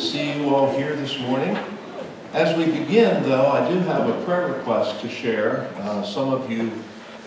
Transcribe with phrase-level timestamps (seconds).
[0.00, 1.58] see you all here this morning.
[2.32, 5.68] As we begin, though, I do have a prayer request to share.
[5.76, 6.72] Uh, some of you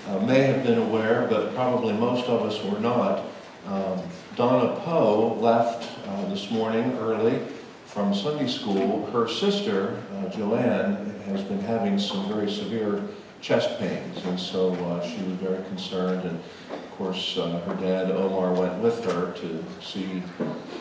[0.08, 3.26] uh, may have been aware, but probably most of us were not.
[3.68, 4.02] Um,
[4.36, 7.40] Donna Poe left uh, this morning early
[7.86, 9.06] from Sunday school.
[9.12, 13.04] Her sister, uh, Joanne, has been having some very severe
[13.40, 16.24] chest pains, and so uh, she was very concerned.
[16.24, 16.40] And
[16.72, 20.24] of course, uh, her dad, Omar, went with her to see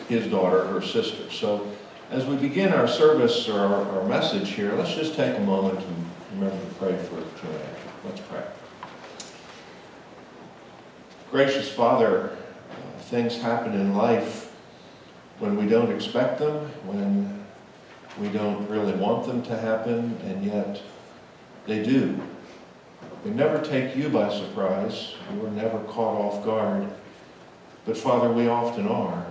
[0.09, 1.29] his daughter, her sister.
[1.29, 1.67] So
[2.13, 5.79] as we begin our service or our, our message here, let's just take a moment
[5.79, 7.75] and remember to pray for Joanne.
[8.05, 8.43] Let's pray.
[11.31, 12.37] Gracious Father,
[12.69, 14.53] uh, things happen in life
[15.39, 17.43] when we don't expect them, when
[18.21, 20.83] we don't really want them to happen, and yet
[21.65, 22.21] they do.
[23.25, 25.15] They never take you by surprise.
[25.33, 26.87] You are never caught off guard.
[27.87, 29.25] But Father, we often are.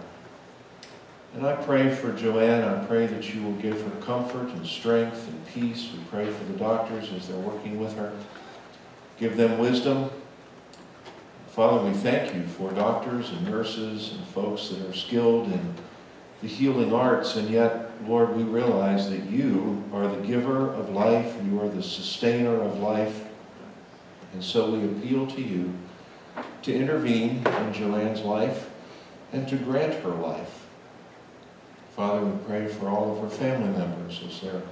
[1.35, 2.63] And I pray for Joanne.
[2.63, 5.91] I pray that you will give her comfort and strength and peace.
[5.93, 8.13] We pray for the doctors as they're working with her.
[9.19, 10.11] Give them wisdom.
[11.53, 15.75] Father, we thank you for doctors and nurses and folks that are skilled in
[16.43, 21.37] the healing arts, and yet, Lord, we realize that you are the giver of life,
[21.45, 23.27] you are the sustainer of life,
[24.33, 25.73] and so we appeal to you
[26.63, 28.71] to intervene in Joanne's life
[29.33, 30.67] and to grant her life.
[31.97, 34.62] Father, we pray for all of her family members as they're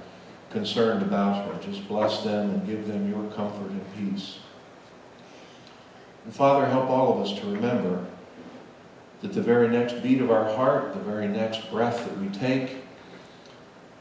[0.49, 1.61] concerned about her.
[1.61, 4.39] Just bless them and give them your comfort and peace.
[6.25, 8.05] And Father, help all of us to remember
[9.21, 12.77] that the very next beat of our heart, the very next breath that we take,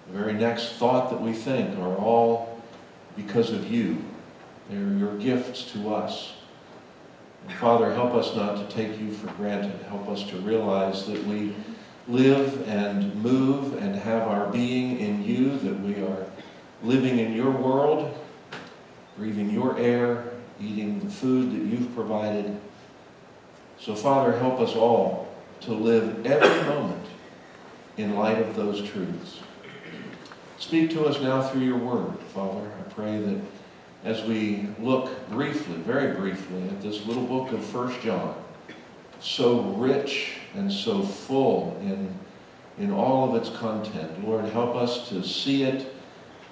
[0.06, 2.60] the very next thought that we think are all
[3.16, 4.02] because of you.
[4.70, 6.32] They're your gifts to us.
[7.46, 9.78] And Father, help us not to take you for granted.
[9.88, 11.54] Help us to realize that we
[12.10, 16.26] live and move and have our being in you, that we are
[16.82, 18.18] living in your world,
[19.16, 20.24] breathing your air,
[20.60, 22.58] eating the food that you've provided.
[23.78, 25.32] So, Father, help us all
[25.62, 27.06] to live every moment
[27.96, 29.40] in light of those truths.
[30.58, 32.70] Speak to us now through your word, Father.
[32.78, 33.40] I pray that
[34.04, 38.34] as we look briefly, very briefly, at this little book of First John,
[39.20, 42.12] so rich and so full in,
[42.78, 44.26] in all of its content.
[44.26, 45.94] Lord, help us to see it.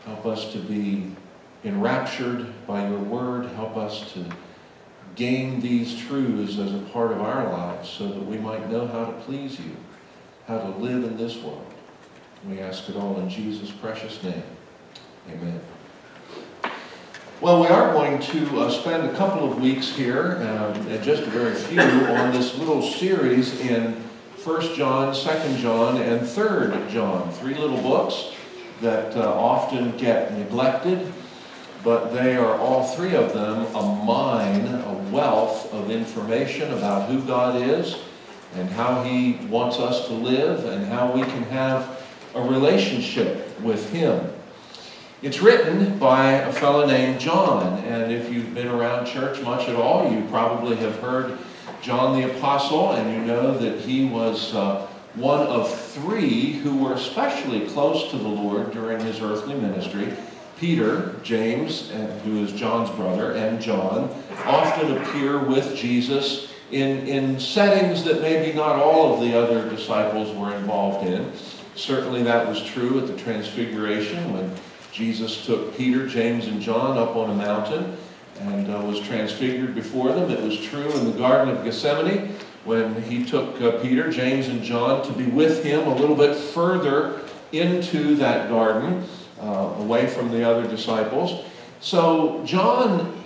[0.04, 1.10] Help us to be
[1.64, 3.46] enraptured by your word.
[3.52, 4.24] Help us to
[5.16, 9.04] gain these truths as a part of our lives so that we might know how
[9.04, 9.76] to please you,
[10.46, 11.66] how to live in this world.
[12.48, 14.44] We ask it all in Jesus' precious name.
[15.28, 15.57] Amen.
[17.40, 21.30] Well, we are going to uh, spend a couple of weeks here, uh, just a
[21.30, 23.92] very few, on this little series in
[24.42, 27.30] 1 John, 2 John, and 3 John.
[27.30, 28.32] Three little books
[28.80, 31.12] that uh, often get neglected,
[31.84, 37.22] but they are all three of them a mine, a wealth of information about who
[37.22, 37.98] God is
[38.56, 43.92] and how He wants us to live and how we can have a relationship with
[43.92, 44.28] Him.
[45.20, 49.74] It's written by a fellow named John, and if you've been around church much at
[49.74, 51.36] all, you probably have heard
[51.82, 54.86] John the Apostle, and you know that he was uh,
[55.16, 60.12] one of three who were especially close to the Lord during his earthly ministry.
[60.60, 61.90] Peter, James,
[62.24, 64.10] who is John's brother, and John
[64.44, 70.32] often appear with Jesus in, in settings that maybe not all of the other disciples
[70.36, 71.32] were involved in.
[71.74, 74.54] Certainly that was true at the Transfiguration when
[74.98, 77.96] Jesus took Peter, James, and John up on a mountain
[78.40, 80.28] and uh, was transfigured before them.
[80.28, 84.60] It was true in the Garden of Gethsemane when he took uh, Peter, James, and
[84.60, 87.20] John to be with him a little bit further
[87.52, 89.04] into that garden,
[89.40, 91.44] uh, away from the other disciples.
[91.78, 93.16] So John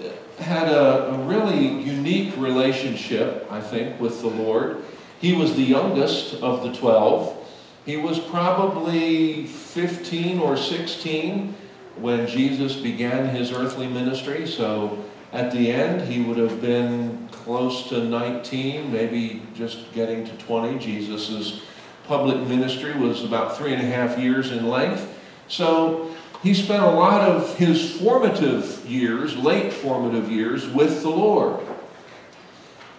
[0.41, 4.85] had a, a really unique relationship, I think, with the Lord.
[5.23, 7.39] He was the youngest of the twelve.
[7.87, 11.57] He was probably 15 or 16
[11.97, 14.47] when Jesus began his earthly ministry.
[14.47, 20.33] So at the end, he would have been close to 19, maybe just getting to
[20.37, 20.79] 20.
[20.79, 21.62] Jesus'
[22.06, 25.09] public ministry was about three and a half years in length.
[25.49, 31.61] So he spent a lot of his formative years, late formative years, with the Lord.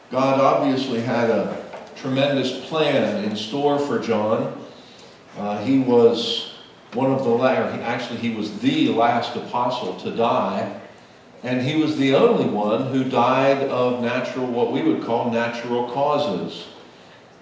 [0.10, 1.64] God obviously had a
[1.96, 4.60] tremendous plan in store for John.
[5.38, 6.53] Uh, he was
[6.94, 10.80] one of the last, actually, he was the last apostle to die.
[11.44, 15.90] And he was the only one who died of natural, what we would call natural
[15.92, 16.68] causes.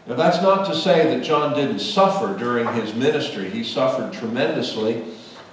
[0.08, 3.50] Now, that's not to say that John didn't suffer during his ministry.
[3.50, 5.04] He suffered tremendously.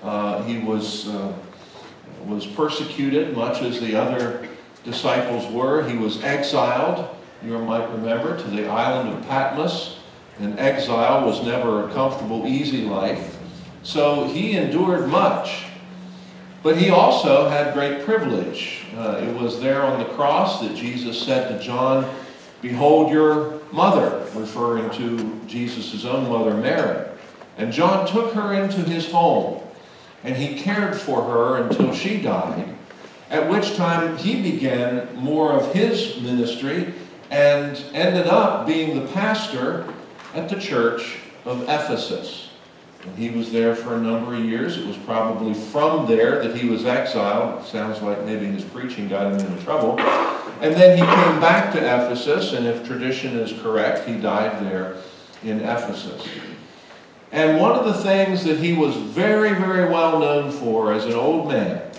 [0.02, 1.34] Uh, he was, uh,
[2.26, 4.48] was persecuted, much as the other
[4.82, 5.86] disciples were.
[5.86, 7.14] He was exiled,
[7.44, 9.98] you might remember, to the island of Patmos.
[10.38, 13.37] And exile was never a comfortable, easy life.
[13.82, 15.64] So he endured much.
[16.62, 18.84] But he also had great privilege.
[18.96, 22.12] Uh, it was there on the cross that Jesus said to John,
[22.60, 27.06] Behold your mother, referring to Jesus' own mother, Mary.
[27.56, 29.62] And John took her into his home,
[30.24, 32.76] and he cared for her until she died,
[33.30, 36.92] at which time he began more of his ministry
[37.30, 39.86] and ended up being the pastor
[40.34, 42.47] at the church of Ephesus.
[43.08, 44.76] And he was there for a number of years.
[44.76, 47.62] It was probably from there that he was exiled.
[47.62, 49.98] It sounds like maybe his preaching got him into trouble.
[50.60, 54.96] And then he came back to Ephesus, and if tradition is correct, he died there
[55.42, 56.26] in Ephesus.
[57.32, 61.14] And one of the things that he was very, very well known for as an
[61.14, 61.90] old man,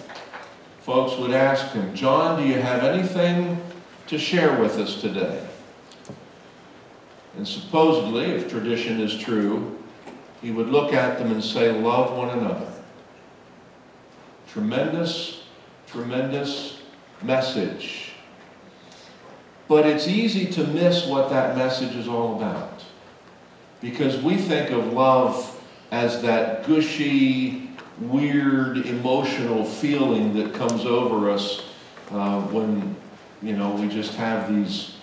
[0.82, 3.60] folks would ask him, John, do you have anything
[4.08, 5.44] to share with us today?
[7.38, 9.79] And supposedly, if tradition is true,
[10.42, 12.72] he would look at them and say, Love one another.
[14.52, 15.44] Tremendous,
[15.88, 16.82] tremendous
[17.22, 18.14] message.
[19.68, 22.84] But it's easy to miss what that message is all about.
[23.82, 25.56] Because we think of love
[25.92, 27.70] as that gushy,
[28.00, 31.64] weird, emotional feeling that comes over us
[32.12, 32.96] uh, when,
[33.42, 34.96] you know, we just have these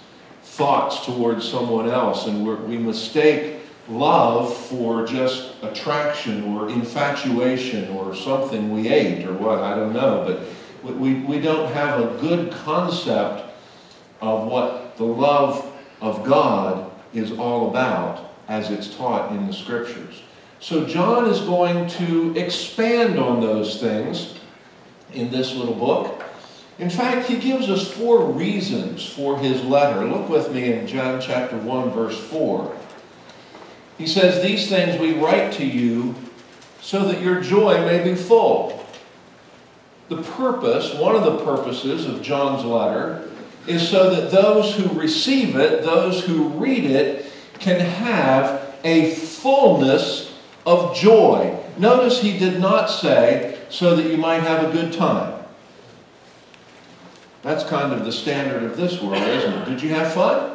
[0.42, 3.56] thoughts towards someone else and we mistake
[3.88, 10.24] love for just attraction or infatuation or something we ate or what, I don't know.
[10.82, 13.52] But we, we don't have a good concept
[14.20, 20.22] of what the love of God is all about as it's taught in the scriptures.
[20.60, 24.34] So John is going to expand on those things
[25.12, 26.22] in this little book.
[26.78, 30.04] In fact, he gives us four reasons for his letter.
[30.04, 32.75] Look with me in John chapter 1, verse 4.
[33.98, 36.14] He says, These things we write to you
[36.81, 38.84] so that your joy may be full.
[40.08, 43.28] The purpose, one of the purposes of John's letter,
[43.66, 47.26] is so that those who receive it, those who read it,
[47.58, 50.32] can have a fullness
[50.64, 51.58] of joy.
[51.76, 55.43] Notice he did not say, so that you might have a good time.
[57.43, 59.64] That's kind of the standard of this world, isn't it?
[59.66, 60.45] Did you have fun?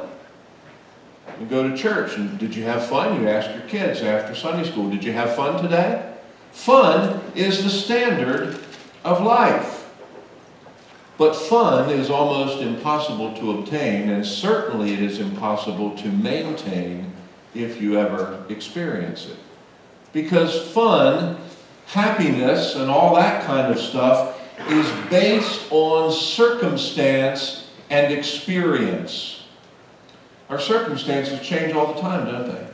[1.42, 3.20] You go to church, and did you have fun?
[3.20, 6.14] You ask your kids after Sunday school, did you have fun today?
[6.52, 8.60] Fun is the standard
[9.04, 9.90] of life.
[11.18, 17.12] But fun is almost impossible to obtain, and certainly it is impossible to maintain
[17.56, 19.38] if you ever experience it.
[20.14, 21.38] Because fun,
[21.88, 24.40] happiness, and all that kind of stuff
[24.70, 29.41] is based on circumstance and experience.
[30.52, 32.68] Our circumstances change all the time, don't they?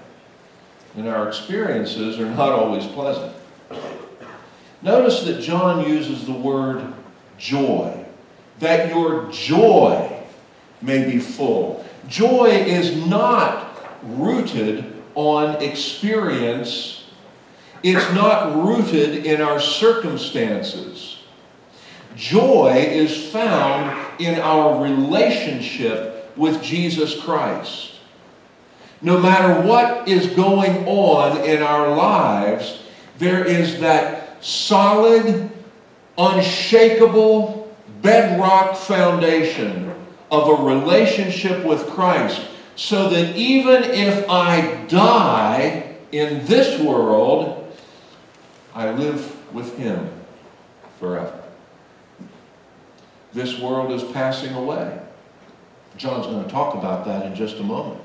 [0.96, 3.32] And our experiences are not always pleasant.
[4.82, 6.92] Notice that John uses the word
[7.38, 8.04] joy,
[8.57, 10.12] that your joy
[10.81, 11.86] may be full.
[12.07, 17.06] Joy is not rooted on experience,
[17.84, 21.19] it's not rooted in our circumstances.
[22.16, 27.94] Joy is found in our relationship with Jesus Christ.
[29.02, 32.82] No matter what is going on in our lives,
[33.18, 35.50] there is that solid,
[36.18, 39.94] unshakable, bedrock foundation
[40.32, 42.42] of a relationship with Christ.
[42.76, 47.76] So that even if I die in this world,
[48.74, 50.10] I live with Him
[51.00, 51.44] forever.
[53.34, 55.00] This world is passing away.
[55.97, 58.01] John's going to talk about that in just a moment.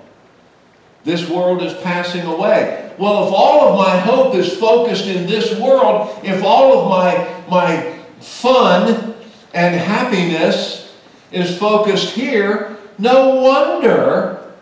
[1.04, 2.94] This world is passing away.
[2.98, 7.44] Well, if all of my hope is focused in this world, if all of my,
[7.48, 9.14] my fun
[9.52, 10.94] and happiness
[11.32, 14.52] is focused here, no wonder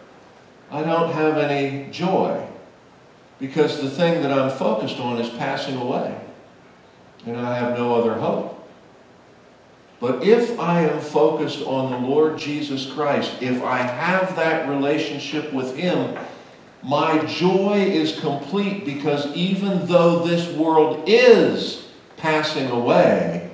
[0.70, 2.46] I don't have any joy.
[3.38, 6.18] Because the thing that I'm focused on is passing away.
[7.26, 8.59] And I have no other hope.
[10.00, 15.52] But if I am focused on the Lord Jesus Christ, if I have that relationship
[15.52, 16.16] with Him,
[16.82, 23.50] my joy is complete because even though this world is passing away,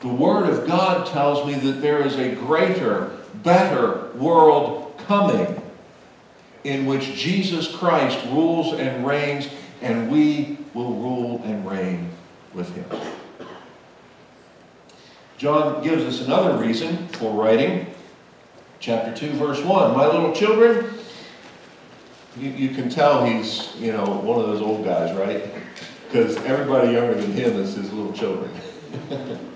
[0.00, 3.10] the Word of God tells me that there is a greater,
[3.42, 5.60] better world coming.
[6.64, 9.48] in which Jesus Christ rules and reigns,
[9.82, 12.08] and we will rule and reign
[12.54, 12.86] with him.
[15.36, 17.86] John gives us another reason for writing.
[18.78, 19.96] Chapter 2, verse 1.
[19.96, 20.92] My little children,
[22.36, 25.50] you, you can tell he's, you know, one of those old guys, right?
[26.06, 28.50] Because everybody younger than him is his little children.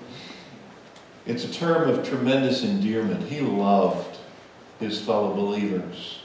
[1.27, 3.23] it's a term of tremendous endearment.
[3.29, 4.19] He loved
[4.81, 6.21] his fellow believers.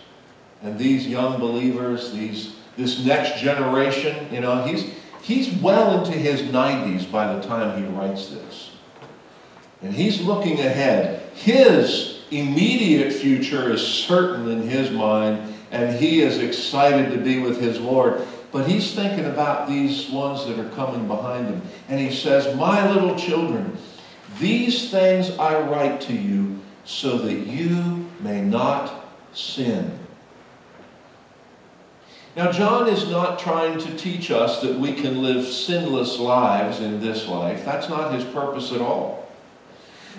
[0.62, 4.92] And these young believers, these this next generation, you know, he's
[5.22, 8.73] he's well into his 90s by the time he writes this.
[9.84, 11.22] And he's looking ahead.
[11.36, 17.60] His immediate future is certain in his mind, and he is excited to be with
[17.60, 18.25] his Lord.
[18.52, 21.62] But he's thinking about these ones that are coming behind him.
[21.90, 23.78] And he says, My little children,
[24.40, 30.00] these things I write to you so that you may not sin.
[32.36, 37.00] Now, John is not trying to teach us that we can live sinless lives in
[37.00, 37.63] this life.
[37.63, 39.23] That's not his purpose at all.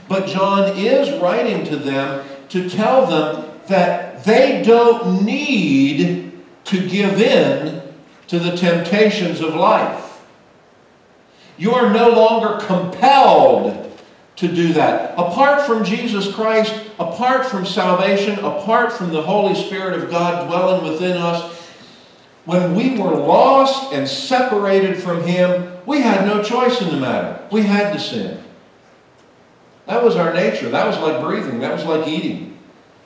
[0.08, 6.32] But John is writing to them to tell them that they don't need
[6.64, 7.82] to give in
[8.28, 10.22] to the temptations of life.
[11.56, 13.80] You are no longer compelled
[14.36, 15.12] to do that.
[15.12, 20.90] Apart from Jesus Christ, apart from salvation, apart from the Holy Spirit of God dwelling
[20.90, 21.52] within us,
[22.44, 27.46] when we were lost and separated from Him, we had no choice in the matter.
[27.50, 28.43] We had to sin.
[29.86, 30.70] That was our nature.
[30.70, 31.60] That was like breathing.
[31.60, 32.58] That was like eating.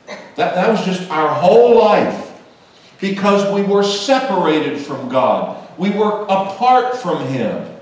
[0.06, 2.26] That, that was just our whole life.
[3.00, 5.68] Because we were separated from God.
[5.78, 7.76] We were apart from Him.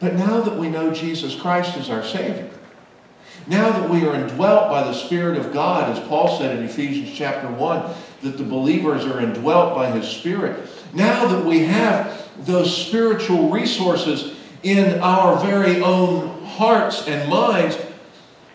[0.00, 2.50] But now that we know Jesus Christ as our Savior,
[3.46, 7.16] now that we are indwelt by the Spirit of God, as Paul said in Ephesians
[7.16, 12.86] chapter 1, that the believers are indwelt by His Spirit, now that we have those
[12.86, 17.78] spiritual resources in our very own hearts and minds,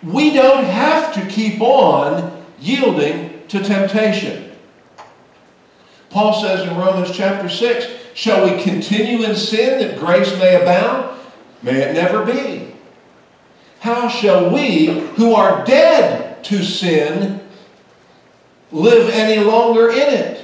[0.01, 4.51] we don't have to keep on yielding to temptation.
[6.09, 11.19] Paul says in Romans chapter 6, Shall we continue in sin that grace may abound?
[11.63, 12.73] May it never be.
[13.79, 17.41] How shall we, who are dead to sin,
[18.71, 20.42] live any longer in it?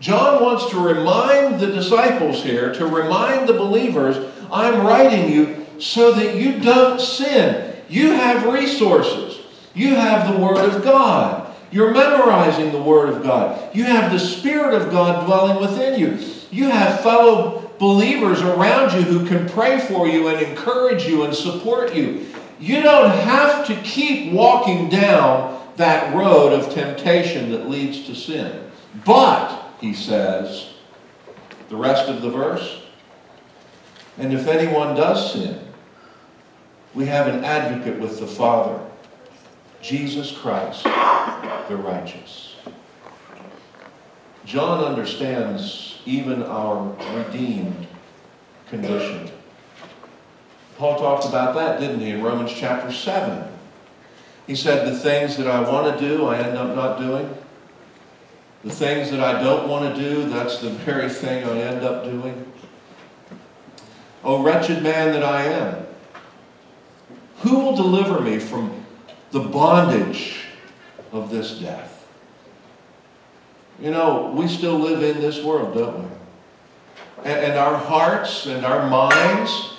[0.00, 6.12] John wants to remind the disciples here, to remind the believers, I'm writing you so
[6.12, 7.74] that you don't sin.
[7.88, 9.40] You have resources.
[9.74, 11.54] You have the Word of God.
[11.70, 13.74] You're memorizing the Word of God.
[13.74, 16.18] You have the Spirit of God dwelling within you.
[16.50, 21.34] You have fellow believers around you who can pray for you and encourage you and
[21.34, 22.26] support you.
[22.58, 28.62] You don't have to keep walking down that road of temptation that leads to sin.
[29.04, 30.70] But, he says,
[31.68, 32.82] the rest of the verse,
[34.18, 35.60] and if anyone does sin,
[36.94, 38.80] we have an advocate with the Father,
[39.82, 42.56] Jesus Christ, the righteous.
[44.44, 47.86] John understands even our redeemed
[48.68, 49.30] condition.
[50.78, 53.46] Paul talked about that, didn't he, in Romans chapter 7.
[54.46, 57.34] He said, The things that I want to do, I end up not doing.
[58.66, 62.02] The things that I don't want to do, that's the very thing I end up
[62.02, 62.52] doing.
[64.24, 65.86] O wretched man that I am,
[67.42, 68.84] who will deliver me from
[69.30, 70.46] the bondage
[71.12, 72.08] of this death?
[73.80, 76.08] You know, we still live in this world, don't we?
[77.18, 79.74] And, and our hearts and our minds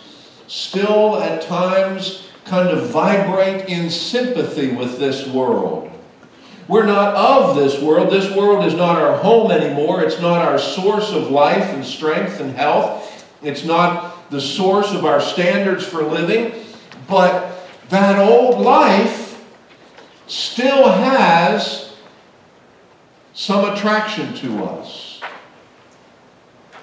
[0.47, 5.86] still at times kind of vibrate in sympathy with this world.
[6.67, 8.11] We're not of this world.
[8.11, 10.03] This world is not our home anymore.
[10.03, 13.25] It's not our source of life and strength and health.
[13.41, 16.65] It's not the source of our standards for living.
[17.07, 17.57] But
[17.89, 19.41] that old life
[20.27, 21.95] still has
[23.33, 25.21] some attraction to us.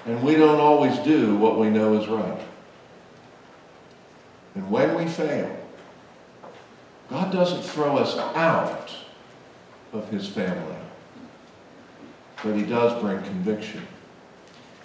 [0.07, 2.41] And we don't always do what we know is right.
[4.55, 5.55] And when we fail,
[7.09, 9.04] God doesn't throw us out
[9.93, 10.77] of his family,
[12.43, 13.81] but he does bring conviction.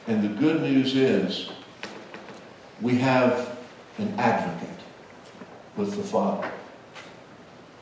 [0.06, 1.50] And the good news is
[2.80, 3.56] we have
[3.98, 4.68] an advocate
[5.76, 6.50] with the Father.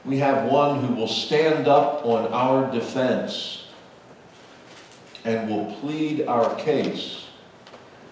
[0.05, 3.67] We have one who will stand up on our defense
[5.25, 7.27] and will plead our case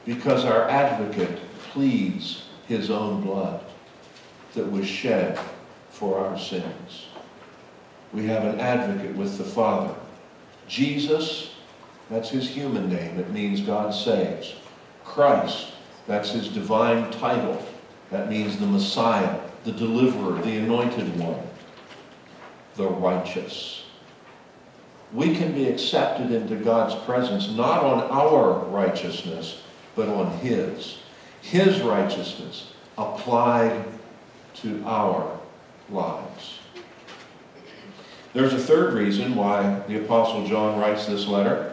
[0.04, 1.38] because our advocate
[1.70, 3.64] pleads his own blood
[4.54, 5.38] that was shed
[5.90, 7.05] for our sins.
[8.12, 9.94] We have an advocate with the Father.
[10.68, 11.50] Jesus,
[12.10, 13.18] that's his human name.
[13.18, 14.54] It means God saves.
[15.04, 15.72] Christ,
[16.06, 17.64] that's his divine title.
[18.10, 21.42] That means the Messiah, the deliverer, the anointed one,
[22.76, 23.84] the righteous.
[25.12, 29.62] We can be accepted into God's presence not on our righteousness,
[29.94, 30.98] but on his.
[31.42, 33.84] His righteousness applied
[34.56, 35.38] to our
[35.90, 36.55] lives.
[38.36, 41.72] There's a third reason why the Apostle John writes this letter.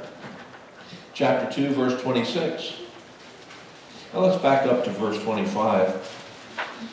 [1.14, 2.76] Chapter 2, verse 26.
[4.14, 5.92] Now let's back up to verse 25.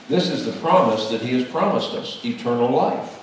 [0.09, 3.19] This is the promise that he has promised us eternal life.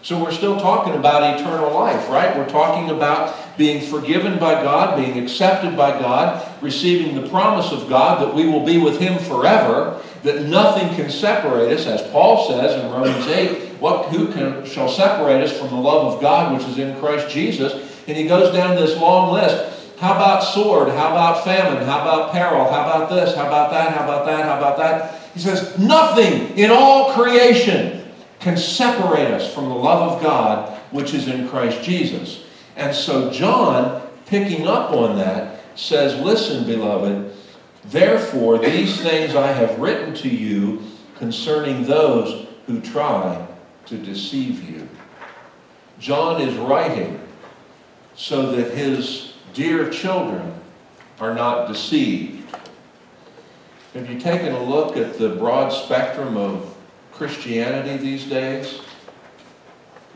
[0.00, 2.34] So we're still talking about eternal life, right?
[2.34, 7.90] We're talking about being forgiven by God, being accepted by God, receiving the promise of
[7.90, 12.48] God that we will be with Him forever, that nothing can separate us, as Paul
[12.48, 16.56] says in Romans 8, what, who can, shall separate us from the love of God
[16.56, 17.72] which is in Christ Jesus?
[18.06, 19.98] And he goes down this long list.
[19.98, 20.90] How about sword?
[20.90, 21.84] How about famine?
[21.84, 22.62] How about peril?
[22.70, 23.34] How about this?
[23.34, 23.92] How about that?
[23.92, 24.44] How about that?
[24.44, 25.20] How about that?
[25.34, 28.08] He says, nothing in all creation
[28.38, 32.44] can separate us from the love of God which is in Christ Jesus.
[32.76, 37.34] And so John, picking up on that, says, Listen, beloved,
[37.86, 40.82] therefore these things I have written to you
[41.16, 43.48] concerning those who try
[43.86, 44.88] to deceive you.
[45.98, 47.20] John is writing
[48.14, 50.54] so that his dear children
[51.20, 52.56] are not deceived.
[53.94, 56.74] Have you taken a look at the broad spectrum of
[57.12, 58.80] Christianity these days?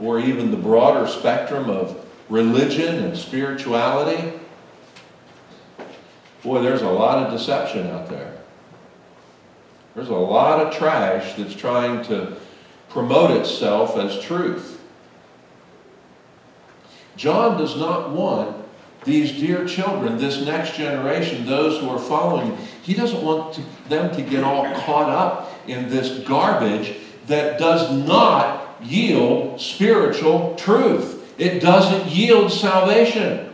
[0.00, 4.32] Or even the broader spectrum of religion and spirituality?
[6.42, 8.36] Boy, there's a lot of deception out there.
[9.94, 12.36] There's a lot of trash that's trying to
[12.96, 14.80] promote itself as truth.
[17.14, 18.56] John does not want
[19.04, 24.16] these dear children, this next generation, those who are following, he doesn't want to, them
[24.16, 31.34] to get all caught up in this garbage that does not yield spiritual truth.
[31.38, 33.52] It doesn't yield salvation.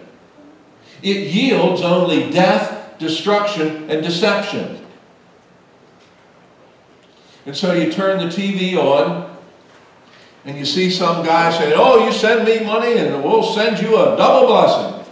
[1.02, 4.86] It yields only death, destruction, and deception.
[7.44, 9.31] And so you turn the TV on
[10.44, 13.96] and you see some guy saying, Oh, you send me money and we'll send you
[13.96, 15.04] a double blessing.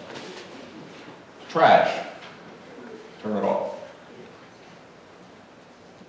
[1.49, 2.07] Trash.
[3.23, 3.77] Turn it off.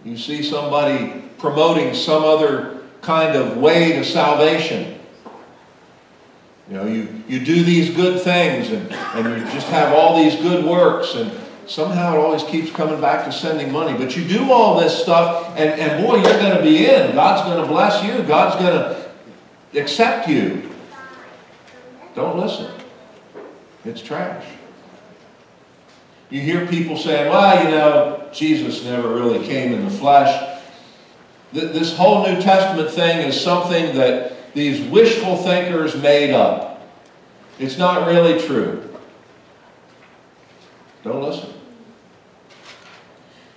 [0.04, 5.00] You see somebody promoting some other kind of way to salvation.
[6.70, 10.36] You know, you, you do these good things and, and you just have all these
[10.38, 11.32] good works and
[11.68, 13.98] somehow it always keeps coming back to sending money.
[13.98, 17.14] But you do all this stuff and, and boy, you're going to be in.
[17.14, 18.24] God's going to bless you.
[18.24, 19.01] God's going to
[19.74, 20.70] accept you.
[22.16, 22.72] Don't listen.
[23.86, 24.46] It's trash.
[26.30, 30.60] You hear people saying, well, you know, Jesus never really came in the flesh.
[31.52, 36.82] This whole New Testament thing is something that these wishful thinkers made up.
[37.60, 38.90] It's not really true.
[41.04, 41.50] Don't listen.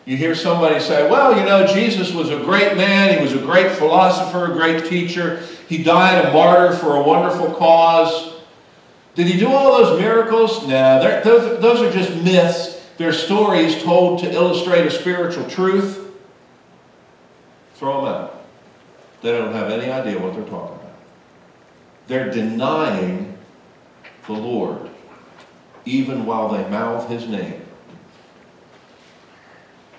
[0.07, 3.17] You hear somebody say, well, you know, Jesus was a great man.
[3.17, 5.43] He was a great philosopher, a great teacher.
[5.69, 8.35] He died a martyr for a wonderful cause.
[9.15, 10.67] Did he do all those miracles?
[10.67, 12.83] No, those, those are just myths.
[12.99, 16.13] They're stories told to illustrate a spiritual truth.
[17.75, 18.45] Throw them out.
[19.23, 20.93] They don't have any idea what they're talking about.
[22.07, 23.39] They're denying
[24.27, 24.91] the Lord,
[25.87, 27.64] even while they mouth his name.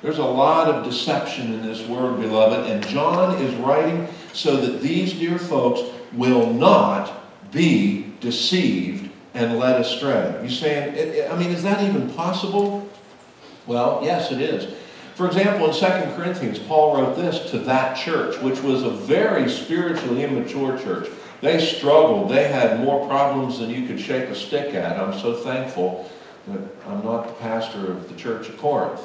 [0.06, 4.80] There's a lot of deception in this word, beloved, and John is writing so that
[4.80, 5.82] these dear folks
[6.14, 10.40] will not be deceived and led astray.
[10.44, 12.88] You saying, I mean, is that even possible?
[13.66, 14.76] Well, yes, it is.
[15.16, 19.50] For example, in 2 Corinthians, Paul wrote this to that church, which was a very
[19.50, 21.10] spiritually immature church.
[21.42, 22.30] They struggled.
[22.30, 25.00] They had more problems than you could shake a stick at.
[25.00, 26.08] I'm so thankful
[26.46, 29.02] that I'm not the pastor of the church of Corinth.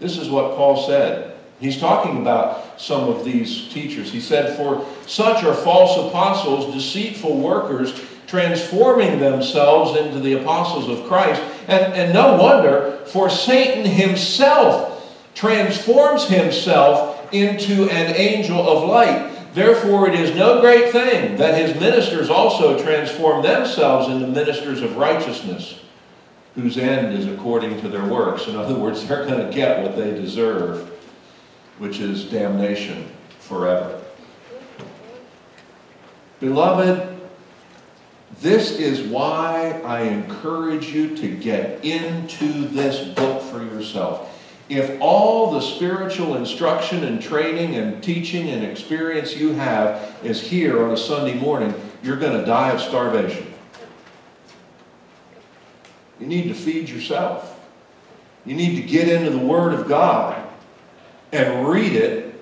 [0.00, 4.12] This is what Paul said He's talking about some of these teachers.
[4.12, 11.06] He said, For such are false apostles, deceitful workers, transforming themselves into the apostles of
[11.06, 11.40] Christ.
[11.66, 14.92] And, and no wonder, for Satan himself
[15.34, 19.32] transforms himself into an angel of light.
[19.54, 24.96] Therefore, it is no great thing that his ministers also transform themselves into ministers of
[24.96, 25.80] righteousness,
[26.56, 28.48] whose end is according to their works.
[28.48, 30.90] In other words, they're going to get what they deserve
[31.78, 34.02] which is damnation forever.
[36.40, 37.16] Beloved,
[38.40, 44.32] this is why I encourage you to get into this book for yourself.
[44.68, 50.84] If all the spiritual instruction and training and teaching and experience you have is here
[50.84, 53.54] on a Sunday morning, you're going to die of starvation.
[56.20, 57.52] You need to feed yourself.
[58.44, 60.42] You need to get into the Word of God
[61.32, 62.34] and read it.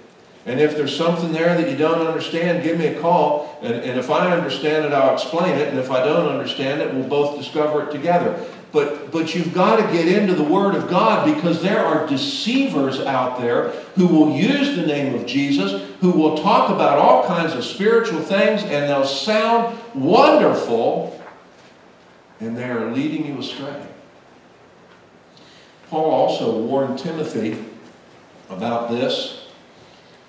[0.46, 3.58] And if there's something there that you don't understand, give me a call.
[3.62, 5.68] And, and if I understand it, I'll explain it.
[5.68, 8.44] And if I don't understand it, we'll both discover it together.
[8.70, 13.00] But, but you've got to get into the Word of God because there are deceivers
[13.00, 17.54] out there who will use the name of Jesus, who will talk about all kinds
[17.54, 21.18] of spiritual things, and they'll sound wonderful,
[22.44, 23.86] and they are leading you astray.
[25.88, 27.64] Paul also warned Timothy
[28.50, 29.46] about this.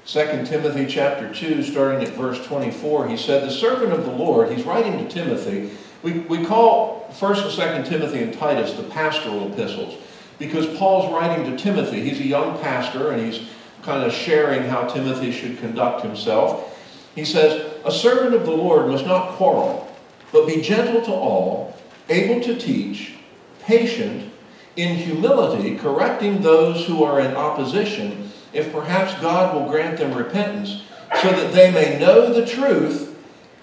[0.06, 4.52] 2 Timothy chapter 2, starting at verse 24, he said, The servant of the Lord,
[4.52, 5.72] he's writing to Timothy.
[6.04, 7.44] We, we call 1st
[7.78, 10.00] and 2nd Timothy and Titus the pastoral epistles
[10.38, 12.02] because Paul's writing to Timothy.
[12.02, 13.48] He's a young pastor and he's
[13.82, 16.78] kind of sharing how Timothy should conduct himself.
[17.16, 19.92] He says, A servant of the Lord must not quarrel,
[20.32, 21.75] but be gentle to all,
[22.10, 23.14] able to teach,
[23.62, 24.32] patient,
[24.76, 30.84] in humility, correcting those who are in opposition, if perhaps God will grant them repentance,
[31.22, 33.16] so that they may know the truth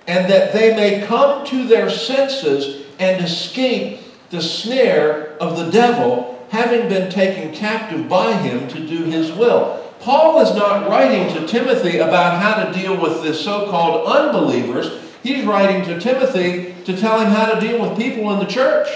[0.07, 4.01] and that they may come to their senses and escape
[4.31, 9.79] the snare of the devil, having been taken captive by him to do his will.
[10.01, 15.12] Paul is not writing to Timothy about how to deal with the so called unbelievers.
[15.23, 18.89] He's writing to Timothy to tell him how to deal with people in the church.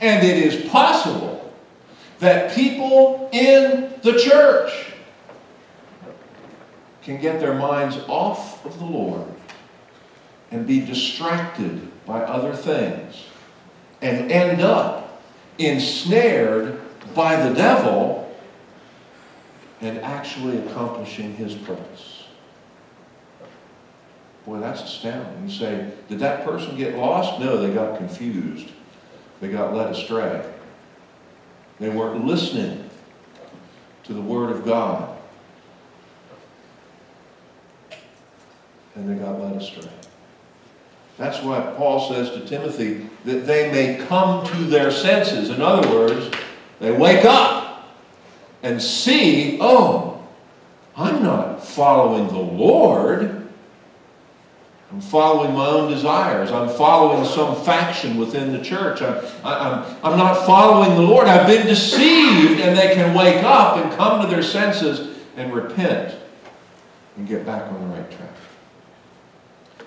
[0.00, 1.52] And it is possible
[2.18, 4.92] that people in the church
[7.02, 9.28] can get their minds off of the Lord
[10.50, 13.24] and be distracted by other things
[14.00, 15.22] and end up
[15.58, 16.80] ensnared
[17.14, 18.34] by the devil
[19.80, 22.13] and actually accomplishing his purpose.
[24.46, 25.48] Boy, that's astounding.
[25.48, 27.40] You say, did that person get lost?
[27.40, 28.68] No, they got confused.
[29.40, 30.50] They got led astray.
[31.80, 32.88] They weren't listening
[34.04, 35.16] to the Word of God.
[38.94, 39.90] And they got led astray.
[41.16, 45.48] That's why Paul says to Timothy that they may come to their senses.
[45.48, 46.34] In other words,
[46.80, 47.88] they wake up
[48.62, 50.22] and see, oh,
[50.96, 53.43] I'm not following the Lord.
[54.92, 56.52] I'm following my own desires.
[56.52, 59.02] I'm following some faction within the church.
[59.02, 61.26] I'm, I'm, I'm not following the Lord.
[61.26, 62.60] I've been deceived.
[62.60, 66.16] And they can wake up and come to their senses and repent
[67.16, 68.30] and get back on the right track.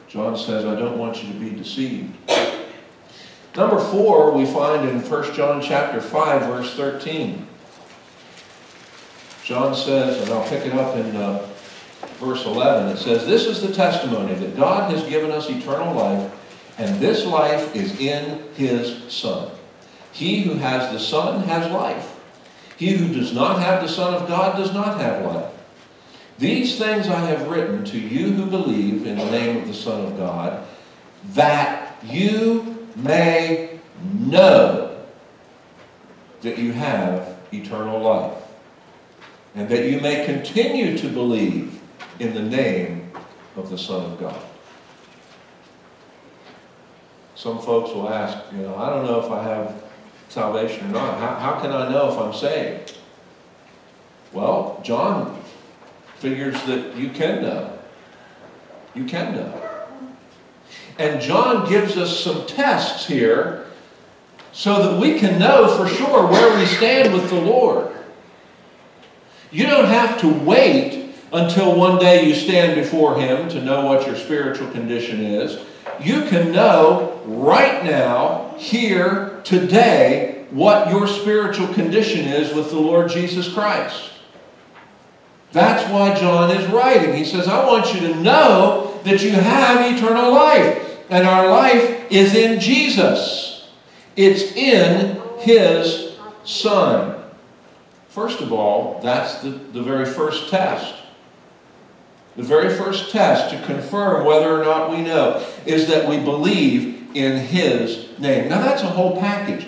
[0.07, 2.15] John says, I don't want you to be deceived.
[3.55, 7.47] Number four, we find in 1 John chapter 5, verse 13.
[9.43, 11.47] John says, and I'll pick it up in uh,
[12.17, 16.31] verse 11, it says, This is the testimony that God has given us eternal life,
[16.77, 19.51] and this life is in his Son.
[20.11, 22.15] He who has the Son has life.
[22.77, 25.53] He who does not have the Son of God does not have life.
[26.37, 30.05] These things I have written to you who believe in the name of the Son
[30.05, 30.63] of God,
[31.33, 33.79] that you may
[34.19, 35.03] know
[36.41, 38.37] that you have eternal life,
[39.55, 41.76] and that you may continue to believe
[42.19, 43.11] in the name
[43.55, 44.41] of the Son of God.
[47.35, 49.83] Some folks will ask, you know, I don't know if I have
[50.29, 51.19] salvation or not.
[51.19, 52.97] How, how can I know if I'm saved?
[54.33, 55.41] Well, John
[56.15, 57.77] figures that you can know.
[58.95, 59.61] You can know.
[60.97, 63.67] And John gives us some tests here
[64.51, 67.95] so that we can know for sure where we stand with the Lord.
[69.51, 71.06] You don't have to wait
[71.37, 75.63] until one day you stand before Him to know what your spiritual condition is.
[75.99, 83.09] You can know right now, here, today, what your spiritual condition is with the Lord
[83.09, 84.11] Jesus Christ.
[85.51, 87.15] That's why John is writing.
[87.15, 90.83] He says, I want you to know that you have eternal life.
[91.09, 93.69] And our life is in Jesus,
[94.15, 97.23] it's in His Son.
[98.09, 100.95] First of all, that's the, the very first test.
[102.37, 107.15] The very first test to confirm whether or not we know is that we believe
[107.15, 108.47] in His name.
[108.47, 109.67] Now, that's a whole package.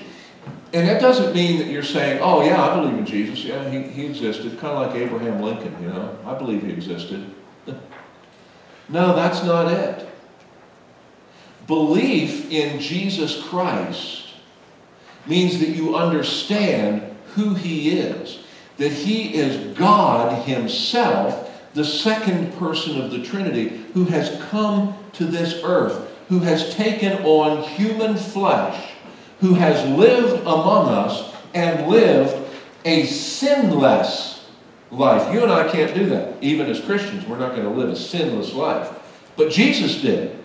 [0.72, 3.44] And that doesn't mean that you're saying, oh, yeah, I believe in Jesus.
[3.44, 4.60] Yeah, he, he existed.
[4.60, 6.16] Kind of like Abraham Lincoln, you know.
[6.26, 7.34] I believe he existed.
[8.90, 10.08] no, that's not it.
[11.66, 14.28] Belief in Jesus Christ
[15.26, 18.40] means that you understand who He is,
[18.78, 21.49] that He is God Himself,
[21.80, 27.24] the second person of the Trinity, who has come to this earth, who has taken
[27.24, 28.92] on human flesh,
[29.40, 32.36] who has lived among us and lived
[32.84, 34.46] a sinless
[34.92, 35.34] life.
[35.34, 36.34] You and I can't do that.
[36.44, 38.92] Even as Christians, we're not going to live a sinless life.
[39.38, 40.38] But Jesus did.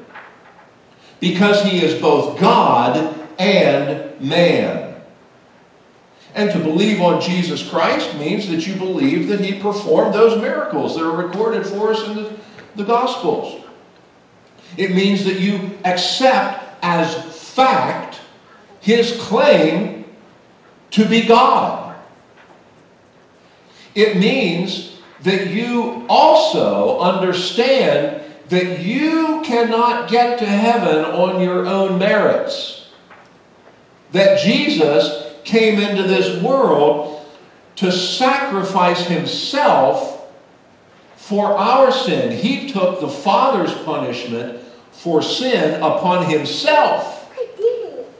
[1.18, 4.83] Because he is both God and man.
[6.34, 10.96] And to believe on Jesus Christ means that you believe that he performed those miracles
[10.96, 12.36] that are recorded for us in the,
[12.74, 13.64] the Gospels.
[14.76, 17.14] It means that you accept as
[17.54, 18.20] fact
[18.80, 20.04] his claim
[20.90, 21.96] to be God.
[23.94, 31.98] It means that you also understand that you cannot get to heaven on your own
[31.98, 32.88] merits.
[34.12, 37.26] That Jesus came into this world
[37.76, 40.28] to sacrifice himself
[41.16, 42.32] for our sin.
[42.32, 44.60] He took the Father's punishment
[44.92, 47.32] for sin upon himself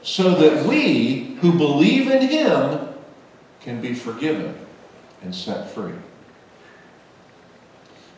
[0.01, 2.89] so that we who believe in him
[3.61, 4.55] can be forgiven
[5.21, 5.93] and set free.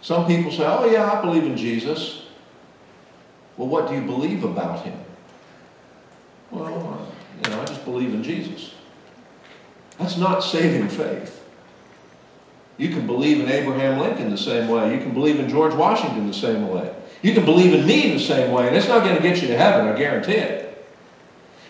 [0.02, 2.24] Some people say, oh, yeah, I believe in Jesus.
[3.58, 4.98] Well, what do you believe about him?
[6.52, 7.08] Well,
[7.44, 8.74] you know, I just believe in Jesus.
[9.98, 11.44] That's not saving faith.
[12.78, 14.94] You can believe in Abraham Lincoln the same way.
[14.94, 16.94] You can believe in George Washington the same way.
[17.24, 19.48] You can believe in me the same way, and it's not going to get you
[19.48, 20.88] to heaven, I guarantee it.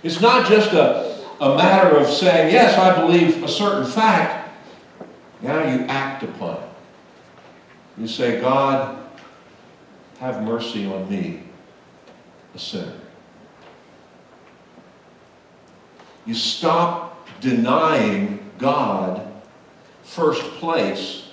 [0.03, 4.49] It's not just a, a matter of saying, yes, I believe a certain fact.
[5.41, 6.69] Now you act upon it.
[7.97, 8.99] You say, God,
[10.19, 11.43] have mercy on me,
[12.53, 12.93] a sinner.
[16.25, 17.06] You stop
[17.39, 19.27] denying God
[20.03, 21.29] first place,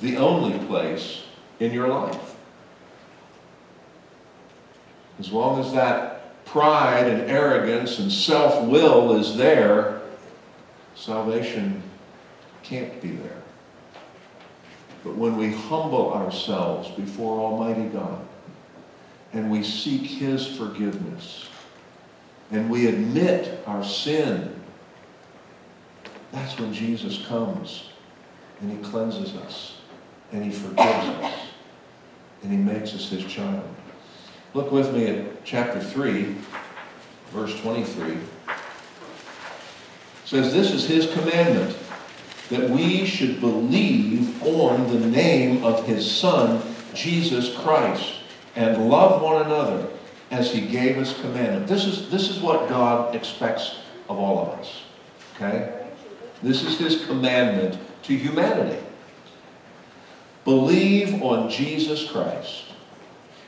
[0.00, 1.22] the only place
[1.60, 2.36] in your life.
[5.18, 10.00] As long as that pride and arrogance and self will is there,
[10.94, 11.82] salvation
[12.62, 13.42] can't be there.
[15.04, 18.24] But when we humble ourselves before Almighty God
[19.32, 21.48] and we seek His forgiveness
[22.50, 24.61] and we admit our sin,
[26.32, 27.90] that's when Jesus comes
[28.60, 29.78] and He cleanses us
[30.32, 31.34] and He forgives us
[32.42, 33.62] and He makes us His child.
[34.54, 36.34] Look with me at chapter 3,
[37.30, 38.12] verse 23.
[38.12, 38.18] It
[40.24, 41.76] says, This is His commandment
[42.52, 48.16] that we should believe on the name of his Son, Jesus Christ,
[48.54, 49.88] and love one another
[50.30, 51.66] as he gave us commandment.
[51.66, 54.82] This is, this is what God expects of all of us.
[55.36, 55.81] Okay?
[56.42, 58.82] This is his commandment to humanity.
[60.44, 62.64] Believe on Jesus Christ.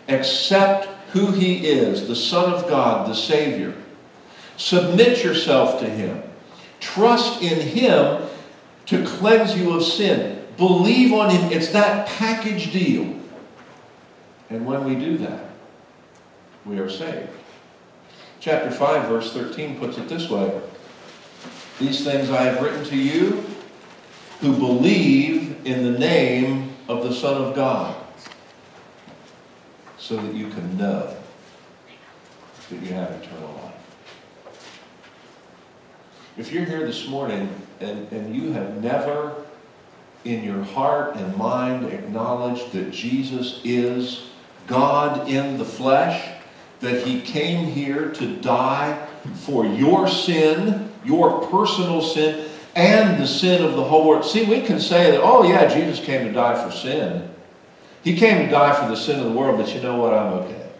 [0.09, 3.75] Accept who he is, the Son of God, the Savior.
[4.57, 6.23] Submit yourself to him.
[6.79, 8.23] Trust in him
[8.87, 10.45] to cleanse you of sin.
[10.57, 11.53] Believe on Him.
[11.53, 13.19] It's that package deal.
[14.51, 15.47] And when we do that,
[16.65, 17.31] we are saved.
[18.41, 20.61] Chapter 5, verse 13 puts it this way
[21.79, 23.45] These things I have written to you
[24.41, 27.97] who believe in the name of the Son of God,
[29.99, 31.17] so that you can know
[32.71, 33.75] that you have eternal life.
[36.37, 37.49] If you're here this morning
[37.81, 39.45] and, and you have never
[40.25, 44.27] in your heart and mind acknowledged that Jesus is
[44.67, 46.41] God in the flesh,
[46.81, 53.65] that he came here to die for your sin, your personal sin, and the sin
[53.65, 54.25] of the whole world.
[54.25, 57.31] See, we can say that, oh, yeah, Jesus came to die for sin.
[58.03, 60.13] He came to die for the sin of the world, but you know what?
[60.13, 60.71] I'm okay.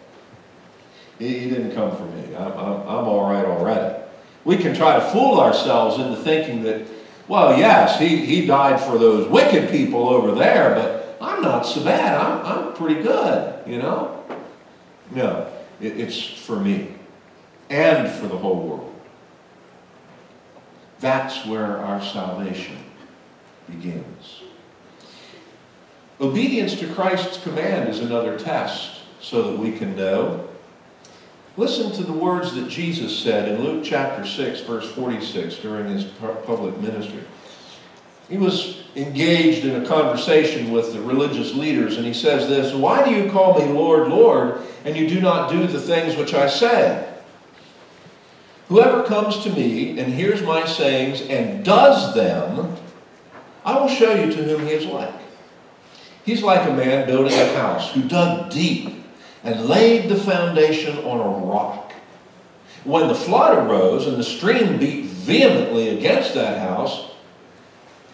[1.19, 2.35] He, he didn't come for me.
[2.35, 4.03] I'm, I'm, I'm all right already.
[4.43, 6.85] We can try to fool ourselves into thinking that
[7.27, 11.83] well, yes, he, he died for those wicked people over there, but I'm not so
[11.83, 12.15] bad.
[12.15, 14.23] I'm, I'm pretty good, you know?
[15.11, 16.93] No, it, it's for me
[17.69, 18.94] and for the whole world.
[20.99, 22.77] That's where our salvation
[23.69, 24.41] begins.
[26.21, 30.47] Obedience to Christ's command is another test so that we can know.
[31.57, 36.05] Listen to the words that Jesus said in Luke chapter 6, verse 46, during his
[36.45, 37.23] public ministry.
[38.29, 43.03] He was engaged in a conversation with the religious leaders, and he says this Why
[43.03, 46.49] do you call me Lord, Lord, and you do not do the things which I
[46.49, 47.04] say?
[48.69, 52.75] Whoever comes to me and hears my sayings and does them,
[53.63, 55.13] I will show you to whom he is like.
[56.23, 59.03] He's like a man building a house who dug deep
[59.43, 61.93] and laid the foundation on a rock.
[62.83, 67.11] When the flood arose and the stream beat vehemently against that house,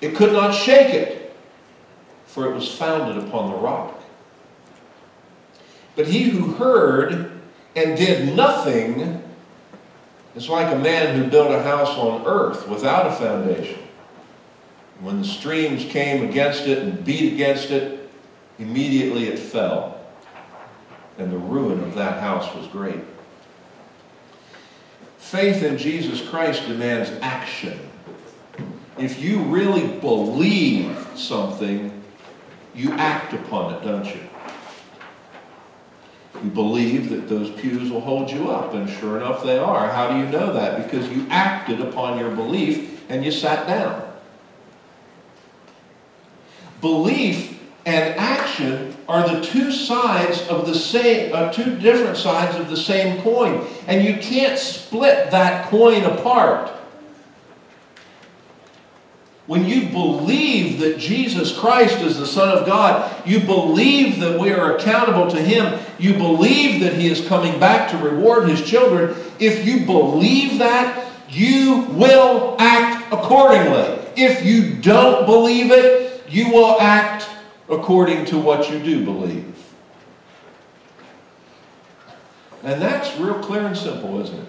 [0.02, 1.36] it could not shake it,
[2.26, 4.02] for it was founded upon the rock.
[5.96, 7.40] But he who heard
[7.76, 9.22] and did nothing
[10.36, 13.80] is like a man who built a house on earth without a foundation.
[15.00, 18.10] When the streams came against it and beat against it,
[18.60, 20.00] immediately it fell.
[21.18, 23.00] And the ruin of that house was great.
[25.18, 27.80] Faith in Jesus Christ demands action
[29.02, 32.04] if you really believe something,
[32.76, 34.22] you act upon it, don't you?
[36.44, 39.92] You believe that those pews will hold you up, and sure enough, they are.
[39.92, 40.84] How do you know that?
[40.84, 44.12] Because you acted upon your belief and you sat down.
[46.80, 52.70] Belief and action are the two sides of the same, uh, two different sides of
[52.70, 56.72] the same coin, and you can't split that coin apart.
[59.52, 64.54] When you believe that Jesus Christ is the Son of God, you believe that we
[64.54, 69.14] are accountable to Him, you believe that He is coming back to reward His children,
[69.40, 74.00] if you believe that, you will act accordingly.
[74.16, 77.28] If you don't believe it, you will act
[77.68, 79.54] according to what you do believe.
[82.64, 84.48] And that's real clear and simple, isn't it?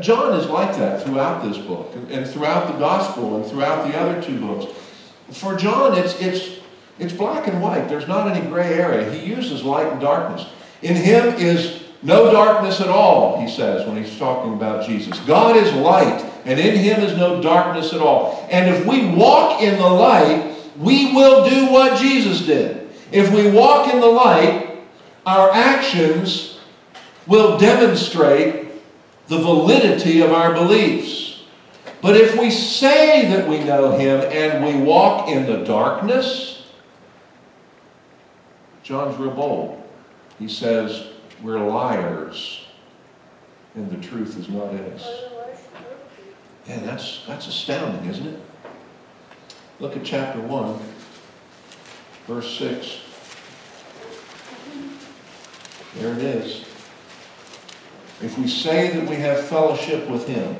[0.00, 4.22] John is like that throughout this book and throughout the gospel and throughout the other
[4.22, 4.74] two books.
[5.30, 6.58] For John, it's, it's,
[6.98, 7.88] it's black and white.
[7.88, 9.12] There's not any gray area.
[9.12, 10.46] He uses light and darkness.
[10.82, 15.18] In him is no darkness at all, he says when he's talking about Jesus.
[15.20, 18.46] God is light, and in him is no darkness at all.
[18.50, 22.90] And if we walk in the light, we will do what Jesus did.
[23.10, 24.84] If we walk in the light,
[25.24, 26.58] our actions
[27.26, 28.63] will demonstrate
[29.28, 31.44] the validity of our beliefs.
[32.02, 36.66] But if we say that we know Him and we walk in the darkness,
[38.82, 39.82] John's real bold.
[40.38, 41.06] He says,
[41.42, 42.66] We're liars,
[43.74, 45.08] and the truth is not in us.
[46.66, 48.40] And that's, that's astounding, isn't it?
[49.80, 50.78] Look at chapter 1,
[52.26, 52.98] verse 6.
[55.96, 56.73] There it is.
[58.22, 60.56] If we say that we have fellowship with Him,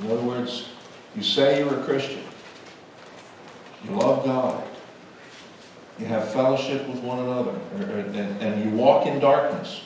[0.00, 0.68] in other words,
[1.14, 2.22] you say you're a Christian,
[3.84, 4.66] you love God,
[5.98, 9.82] you have fellowship with one another, er, er, and you walk in darkness,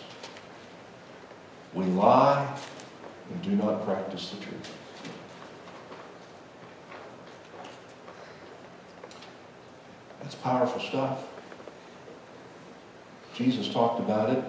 [1.74, 2.58] we lie
[3.30, 4.74] and do not practice the truth.
[10.22, 11.26] That's powerful stuff.
[13.34, 14.44] Jesus talked about it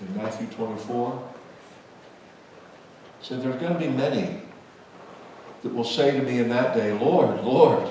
[0.00, 1.28] in Matthew 24.
[3.22, 4.40] said, There's going to be many
[5.62, 7.88] that will say to me in that day, Lord, Lord,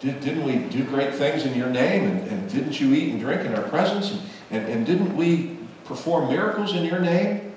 [0.00, 2.04] did, not we do great things in your name?
[2.04, 4.12] And, and, didn't you eat and drink in our presence?
[4.12, 4.20] And,
[4.50, 7.56] and, and didn't we perform miracles in your name?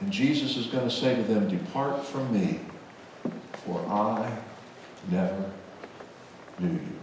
[0.00, 2.60] And Jesus is going to say to them, Depart from me,
[3.64, 4.38] for I
[5.10, 5.50] never
[6.58, 6.96] knew you.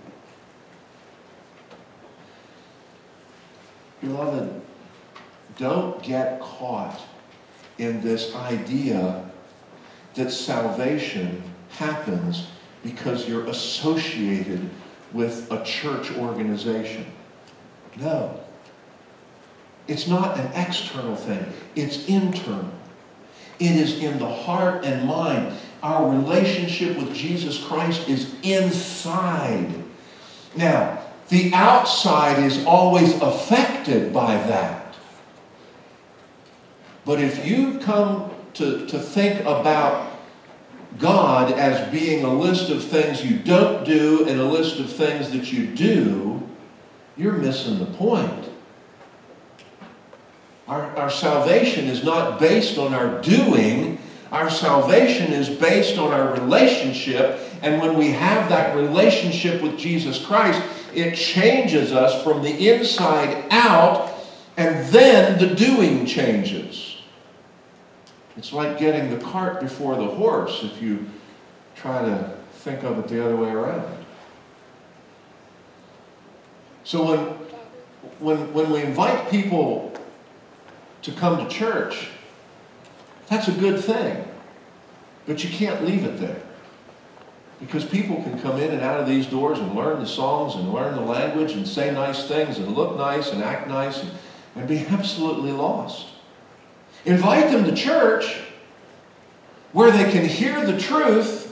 [4.02, 4.63] Beloved,
[5.58, 7.00] don't get caught
[7.78, 9.30] in this idea
[10.16, 12.48] that salvation happens
[12.84, 14.70] because you're associated
[15.12, 17.06] with a church organization.
[17.98, 18.40] No.
[19.88, 21.46] It's not an external thing,
[21.76, 22.72] it's internal.
[23.60, 25.54] It is in the heart and mind.
[25.84, 29.72] Our relationship with Jesus Christ is inside.
[30.56, 31.00] Now,
[31.30, 34.83] the outside is always affected by that.
[37.06, 40.12] But if you come to, to think about
[40.98, 45.32] God as being a list of things you don't do and a list of things
[45.32, 46.48] that you do,
[47.18, 48.50] you're missing the point.
[50.68, 54.00] Our, our salvation is not based on our doing.
[54.32, 57.40] Our salvation is based on our relationship.
[57.62, 60.62] And when we have that relationship with Jesus Christ,
[60.94, 64.14] it changes us from the inside out,
[64.58, 66.83] and then the doing changes.
[68.36, 70.64] It's like getting the cart before the horse.
[70.64, 71.06] If you
[71.76, 74.04] try to think of it the other way around.
[76.84, 77.20] So when,
[78.20, 79.94] when, when we invite people
[81.04, 82.10] to come to church,
[83.28, 84.26] that's a good thing.
[85.26, 86.42] But you can't leave it there.
[87.60, 90.74] Because people can come in and out of these doors and learn the songs and
[90.74, 94.12] learn the language and say nice things and look nice and act nice and,
[94.56, 96.08] and be absolutely lost.
[97.06, 98.42] Invite them to church
[99.74, 101.44] where they can hear the truth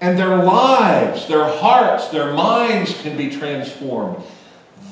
[0.00, 4.22] and their lives, their hearts, their minds can be transformed.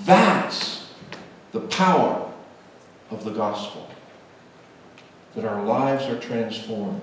[0.05, 0.91] That's
[1.53, 2.33] the power
[3.11, 3.89] of the gospel.
[5.35, 7.03] That our lives are transformed.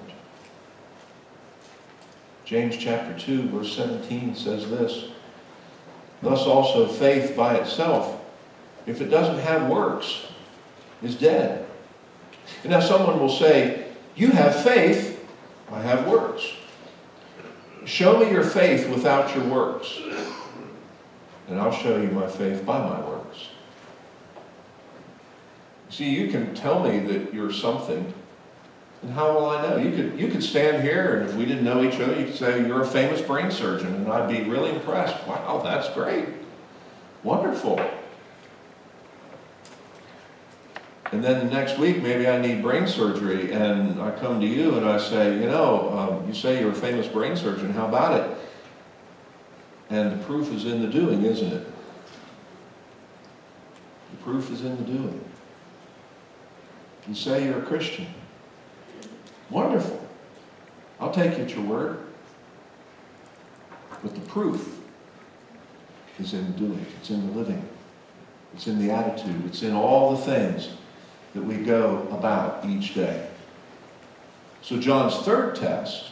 [2.45, 5.11] James chapter 2, verse 17 says this
[6.24, 8.20] Thus also faith by itself,
[8.88, 10.26] if it doesn't have works,
[11.03, 11.68] is dead.
[12.64, 13.86] And now someone will say,
[14.16, 15.26] You have faith,
[15.72, 16.45] I have works.
[17.86, 20.00] Show me your faith without your works,
[21.47, 23.47] and I'll show you my faith by my works.
[25.89, 28.14] See, you can tell me that you're something,
[29.02, 29.78] and how will I know?
[29.78, 32.36] You could, you could stand here, and if we didn't know each other, you could
[32.36, 35.26] say, You're a famous brain surgeon, and I'd be really impressed.
[35.26, 36.26] Wow, that's great.
[37.24, 37.80] Wonderful.
[41.12, 44.76] And then the next week, maybe I need brain surgery, and I come to you
[44.76, 48.22] and I say, you know, um, you say you're a famous brain surgeon, how about
[48.22, 48.38] it?
[49.89, 51.68] And the proof is in the doing, isn't it?
[54.12, 55.24] The proof is in the doing.
[57.07, 58.05] You say you're a Christian.
[59.49, 60.07] Wonderful.
[60.99, 62.05] I'll take you at your word.
[64.03, 64.80] But the proof
[66.20, 67.68] is in the doing, it's in the living,
[68.53, 70.70] it's in the attitude, it's in all the things
[71.39, 73.27] that we go about each day.
[74.61, 76.11] So, John's third test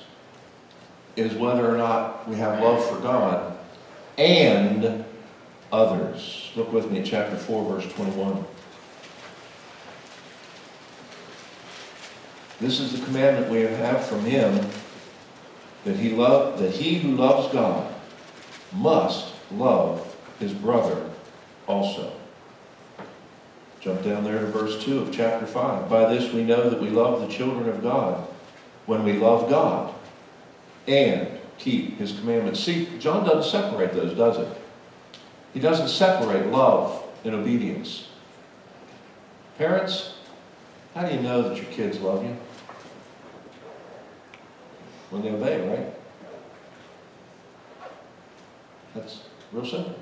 [1.17, 3.57] is whether or not we have love for God
[4.17, 5.03] and
[5.71, 6.51] others.
[6.55, 8.45] Look with me at chapter 4, verse 21.
[12.61, 14.65] This is the commandment we have from him
[15.83, 17.93] that he love that he who loves God
[18.73, 21.09] must love his brother
[21.67, 22.13] also.
[23.87, 25.89] Jump down there to verse 2 of chapter 5.
[25.89, 28.27] By this we know that we love the children of God
[28.85, 29.95] when we love God
[30.89, 32.59] and keep his commandments.
[32.61, 34.53] See, John doesn't separate those, does he?
[35.53, 38.09] He doesn't separate love and obedience.
[39.57, 40.15] Parents,
[40.93, 42.35] how do you know that your kids love you?
[45.11, 45.93] When they obey, right?
[48.93, 49.21] That's
[49.53, 49.95] real simple.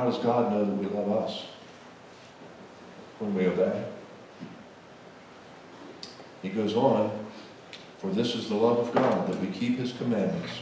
[0.00, 1.44] How does God know that we love us?
[3.18, 3.84] When we obey.
[6.40, 7.26] He goes on,
[7.98, 10.52] for this is the love of God, that we keep his commandments.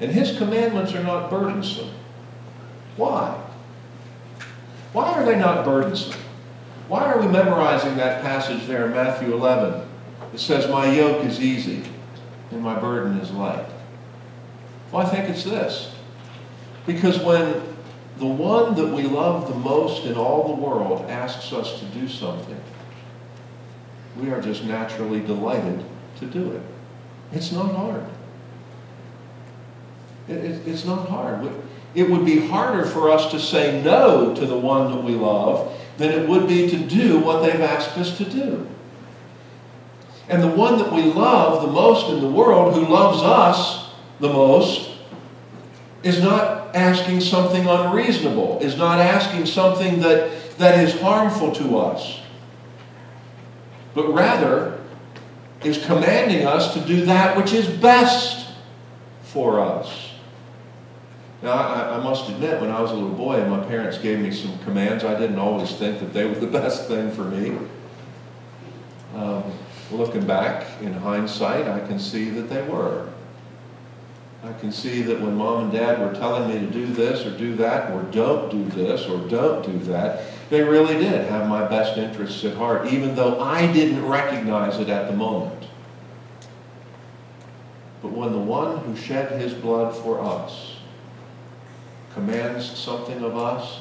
[0.00, 1.90] And his commandments are not burdensome.
[2.96, 3.40] Why?
[4.94, 6.20] Why are they not burdensome?
[6.88, 9.88] Why are we memorizing that passage there in Matthew 11?
[10.34, 11.84] It says, My yoke is easy
[12.50, 13.68] and my burden is light.
[14.90, 15.94] Well, I think it's this.
[16.84, 17.69] Because when
[18.20, 22.06] the one that we love the most in all the world asks us to do
[22.06, 22.60] something,
[24.18, 25.82] we are just naturally delighted
[26.18, 26.62] to do it.
[27.32, 28.04] It's not hard.
[30.28, 31.50] It, it, it's not hard.
[31.94, 35.74] It would be harder for us to say no to the one that we love
[35.96, 38.68] than it would be to do what they've asked us to do.
[40.28, 43.90] And the one that we love the most in the world, who loves us
[44.20, 44.90] the most,
[46.02, 52.20] is not asking something unreasonable, is not asking something that, that is harmful to us,
[53.94, 54.80] but rather
[55.64, 58.48] is commanding us to do that which is best
[59.22, 60.10] for us.
[61.42, 64.18] Now, I, I, must admit, when I was a little boy and my parents gave
[64.18, 67.56] me some commands, I didn't always think that they were the best thing for me.
[69.14, 69.44] Um,
[69.90, 73.08] looking back in hindsight, I can see that they were.
[74.42, 77.36] I can see that when mom and dad were telling me to do this or
[77.36, 81.66] do that or don't do this or don't do that, they really did have my
[81.66, 85.66] best interests at heart, even though I didn't recognize it at the moment.
[88.00, 90.76] But when the one who shed his blood for us
[92.14, 93.80] commands something of us,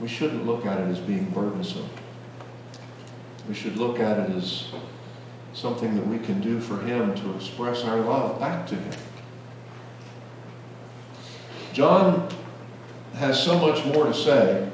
[0.00, 1.88] we shouldn't look at it as being burdensome.
[3.46, 4.68] We should look at it as
[5.54, 8.92] something that we can do for Him to express our love back to Him.
[11.72, 12.28] John
[13.14, 14.68] has so much more to say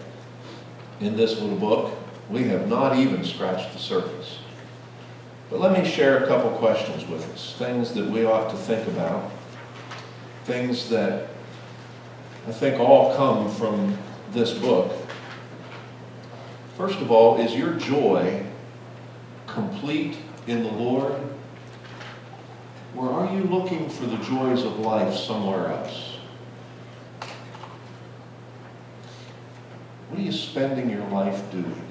[1.00, 1.94] in this little book.
[2.30, 4.38] We have not even scratched the surface.
[5.50, 8.86] But let me share a couple questions with us, things that we ought to think
[8.88, 9.30] about,
[10.44, 11.28] things that
[12.46, 13.98] I think all come from
[14.32, 14.92] this book.
[16.76, 18.46] First of all, is your joy
[19.46, 20.16] complete
[20.50, 21.14] in the Lord?
[22.96, 26.16] Or are you looking for the joys of life somewhere else?
[30.08, 31.86] What are you spending your life doing?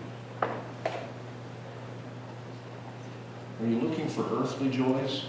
[3.62, 5.24] Are you looking for earthly joys?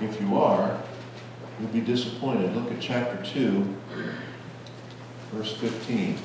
[0.00, 0.80] If you are,
[1.60, 2.54] you'll be disappointed.
[2.54, 3.76] Look at chapter 2,
[5.32, 6.18] verse 15.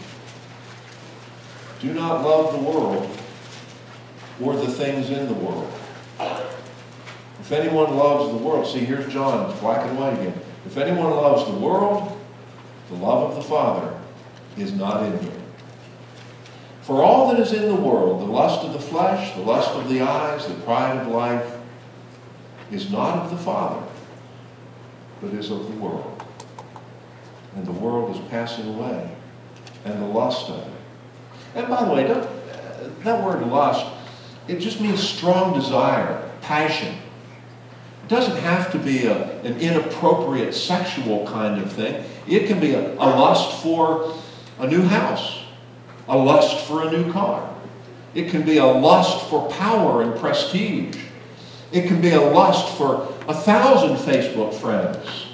[1.79, 3.20] Do not love the world
[4.41, 5.71] or the things in the world.
[7.39, 10.39] If anyone loves the world, see, here's John, black and white again.
[10.65, 12.17] If anyone loves the world,
[12.89, 13.99] the love of the Father
[14.57, 15.41] is not in him.
[16.81, 19.89] For all that is in the world, the lust of the flesh, the lust of
[19.89, 21.57] the eyes, the pride of life,
[22.71, 23.85] is not of the Father,
[25.21, 26.23] but is of the world.
[27.55, 29.15] And the world is passing away,
[29.83, 30.73] and the lust of it.
[31.55, 32.03] And by the way,
[33.03, 33.85] that word lust,
[34.47, 36.95] it just means strong desire, passion.
[38.03, 42.03] It doesn't have to be a, an inappropriate sexual kind of thing.
[42.27, 44.13] It can be a, a lust for
[44.59, 45.41] a new house
[46.11, 47.47] a lust for a new car.
[48.13, 50.97] It can be a lust for power and prestige.
[51.71, 55.27] It can be a lust for a thousand Facebook friends,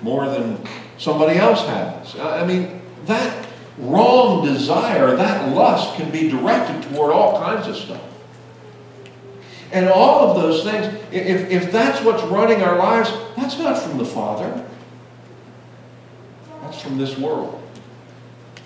[0.00, 0.58] more than
[0.96, 2.18] somebody else has.
[2.18, 8.00] I mean, that wrong desire, that lust can be directed toward all kinds of stuff.
[9.72, 13.98] And all of those things, if, if that's what's running our lives, that's not from
[13.98, 14.64] the Father.
[16.62, 17.62] That's from this world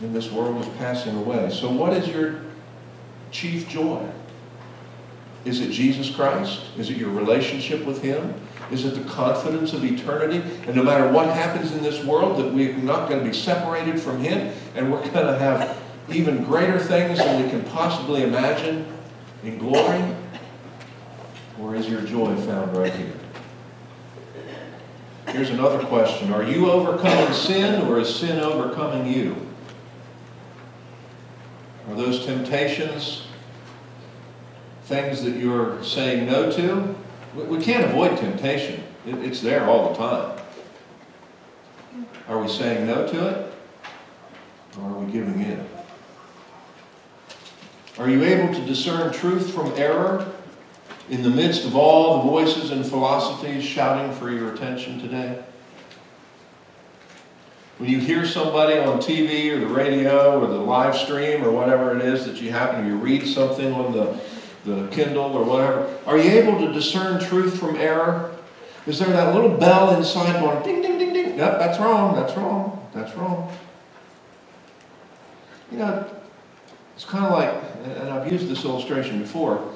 [0.03, 1.51] and this world is passing away.
[1.51, 2.41] So, what is your
[3.31, 4.07] chief joy?
[5.45, 6.63] Is it Jesus Christ?
[6.77, 8.35] Is it your relationship with Him?
[8.71, 10.43] Is it the confidence of eternity?
[10.67, 14.01] And no matter what happens in this world, that we're not going to be separated
[14.01, 15.79] from Him and we're going to have
[16.11, 18.87] even greater things than we can possibly imagine
[19.43, 20.03] in glory?
[21.61, 23.13] Or is your joy found right here?
[25.29, 29.37] Here's another question Are you overcoming sin or is sin overcoming you?
[31.89, 33.27] Are those temptations
[34.85, 36.95] things that you're saying no to?
[37.35, 40.41] We can't avoid temptation, it's there all the time.
[42.29, 43.53] Are we saying no to it?
[44.79, 45.65] Or are we giving in?
[47.99, 50.33] Are you able to discern truth from error
[51.11, 55.43] in the midst of all the voices and philosophies shouting for your attention today?
[57.79, 61.97] When you hear somebody on TV or the radio or the live stream or whatever
[61.97, 64.21] it is that you happen, to read something on the,
[64.65, 68.37] the Kindle or whatever, are you able to discern truth from error?
[68.87, 71.39] Is there that little bell inside going ding, ding, ding, ding?
[71.39, 73.53] Yep, that's wrong, that's wrong, that's wrong.
[75.73, 76.11] You know,
[76.95, 79.73] it's kind of like, and I've used this illustration before,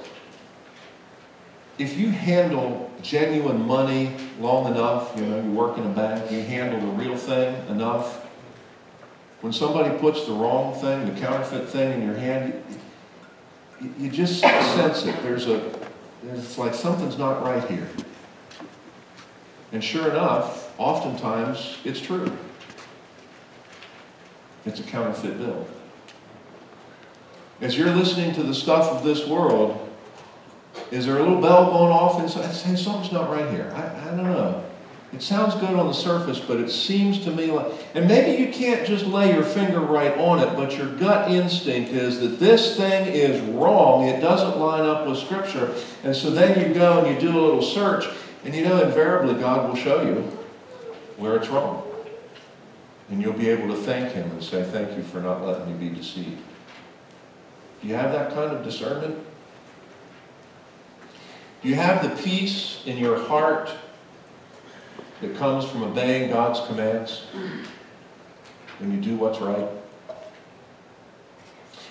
[1.78, 6.40] if you handle genuine money long enough, you know, you work in a bank, you
[6.42, 8.24] handle the real thing enough,
[9.40, 12.62] when somebody puts the wrong thing, the counterfeit thing in your hand,
[13.80, 15.22] you, you just sense it.
[15.22, 15.70] There's a,
[16.32, 17.88] it's like something's not right here.
[19.72, 22.32] And sure enough, oftentimes it's true.
[24.64, 25.66] It's a counterfeit bill.
[27.60, 29.83] As you're listening to the stuff of this world,
[30.90, 32.54] is there a little bell going off inside?
[32.54, 33.72] Hey, something's not right here.
[33.74, 34.64] I, I don't know.
[35.14, 38.52] It sounds good on the surface, but it seems to me like, and maybe you
[38.52, 42.76] can't just lay your finger right on it, but your gut instinct is that this
[42.76, 44.08] thing is wrong.
[44.08, 45.72] It doesn't line up with Scripture.
[46.02, 48.06] And so then you go and you do a little search,
[48.44, 50.14] and you know, invariably, God will show you
[51.16, 51.84] where it's wrong.
[53.08, 55.88] And you'll be able to thank Him and say, Thank you for not letting me
[55.88, 56.42] be deceived.
[57.80, 59.16] Do you have that kind of discernment?
[61.64, 63.70] You have the peace in your heart
[65.22, 67.24] that comes from obeying God's commands
[68.78, 69.66] when you do what's right?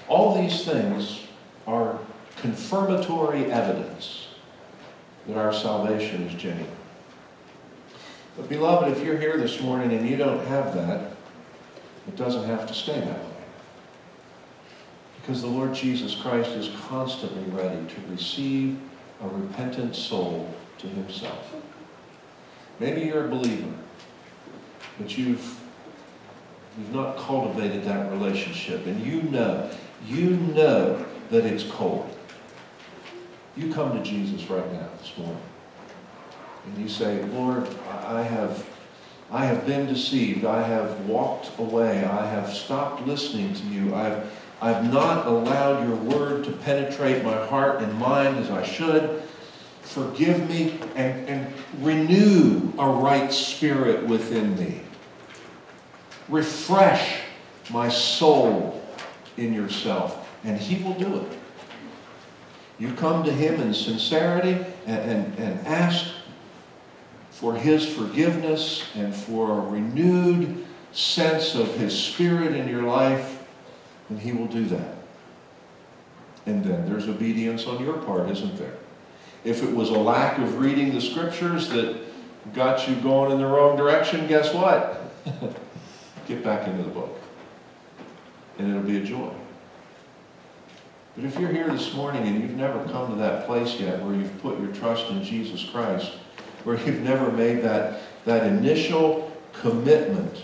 [0.08, 1.22] All these things
[1.66, 1.98] are
[2.38, 4.28] confirmatory evidence
[5.28, 6.70] that our salvation is genuine.
[8.38, 11.14] But, beloved, if you're here this morning and you don't have that,
[12.08, 13.30] it doesn't have to stay that way.
[15.22, 18.78] Because the Lord Jesus Christ is constantly ready to receive
[19.24, 21.56] a repentant soul to himself.
[22.80, 23.72] Maybe you're a believer,
[25.00, 25.60] but you've
[26.78, 29.70] you've not cultivated that relationship, and you know,
[30.08, 32.10] you know that it's cold.
[33.56, 35.38] you come to Jesus right now this morning.
[36.66, 38.66] And you say, Lord, I have,
[39.32, 40.46] I have been deceived.
[40.46, 42.04] I have walked away.
[42.04, 43.94] I have stopped listening to you.
[43.94, 44.32] I've,
[44.62, 49.22] I've not allowed your word to penetrate my heart and mind as I should.
[49.82, 54.82] Forgive me and, and renew a right spirit within me.
[56.30, 57.22] Refresh
[57.70, 58.82] my soul
[59.38, 61.38] in yourself, and He will do it.
[62.80, 66.08] You come to Him in sincerity and, and, and ask
[67.32, 73.33] for His forgiveness and for a renewed sense of His Spirit in your life,
[74.14, 74.96] and He will do that.
[76.46, 78.76] And then there's obedience on your part, isn't there?
[79.44, 82.00] If it was a lack of reading the scriptures that
[82.54, 85.02] got you going in the wrong direction, guess what?
[86.28, 87.20] Get back into the book.
[88.60, 89.32] And it'll be a joy.
[91.16, 94.14] But if you're here this morning and you've never come to that place yet where
[94.14, 96.12] you've put your trust in Jesus Christ,
[96.66, 100.44] where you've never made that, that initial commitment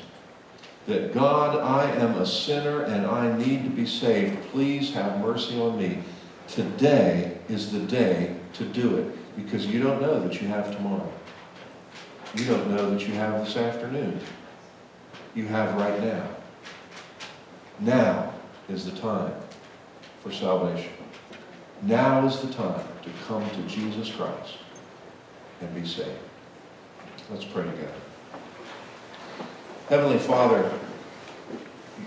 [0.89, 5.59] that God, I am a sinner and I need to be saved, please have mercy
[5.61, 5.99] on me.
[6.47, 11.11] Today is the day to do it because you don't know that you have tomorrow.
[12.35, 14.19] You don't know that you have this afternoon.
[15.35, 16.27] You have right now.
[17.79, 18.33] Now
[18.67, 19.33] is the time
[20.21, 20.91] for salvation.
[21.83, 24.57] Now is the time to come to Jesus Christ
[25.61, 26.09] and be saved.
[27.29, 27.93] Let's pray together.
[29.89, 30.71] Heavenly Father,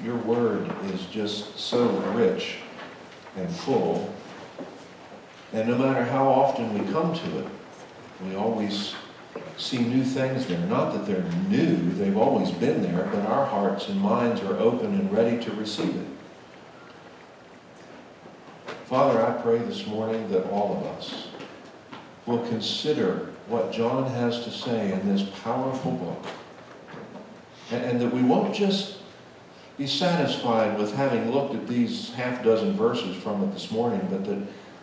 [0.04, 2.58] your word is just so rich
[3.34, 4.14] and full.
[5.52, 7.46] And no matter how often we come to it,
[8.24, 8.94] we always
[9.56, 10.64] see new things there.
[10.66, 14.94] Not that they're new, they've always been there, but our hearts and minds are open
[14.94, 16.06] and ready to receive it.
[18.84, 21.26] Father, I pray this morning that all of us
[22.26, 26.24] will consider what John has to say in this powerful book.
[27.72, 28.98] And, that we won't just
[29.78, 34.24] be satisfied with having looked at these half dozen verses from it this morning, but
[34.26, 34.38] that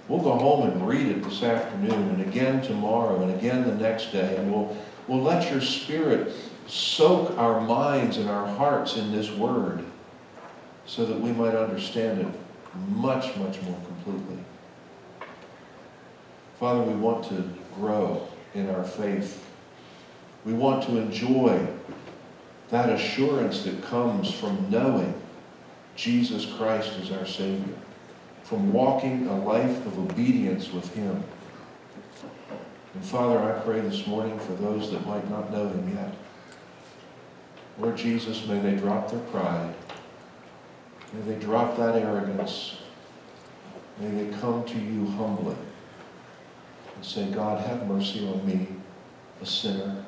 [0.07, 4.11] we'll go home and read it this afternoon and again tomorrow and again the next
[4.11, 4.75] day, and we'll,
[5.07, 6.33] we'll let your Spirit
[6.67, 9.83] soak our minds and our hearts in this word
[10.85, 12.27] so that we might understand it
[12.89, 14.43] much, much more completely.
[16.59, 17.43] Father, we want to
[17.75, 19.45] grow in our faith.
[20.45, 21.65] We want to enjoy
[22.71, 25.19] that assurance that comes from knowing
[25.95, 27.75] Jesus Christ as our Savior,
[28.43, 31.23] from walking a life of obedience with Him.
[32.93, 36.13] And Father, I pray this morning for those that might not know Him yet.
[37.79, 39.73] Lord Jesus, may they drop their pride.
[41.13, 42.77] May they drop that arrogance.
[43.99, 45.55] May they come to you humbly
[46.95, 48.67] and say, God, have mercy on me,
[49.41, 50.05] a sinner.